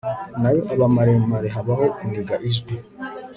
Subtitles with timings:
[0.41, 2.73] nayo aba maremare, habaho kuniga ijwi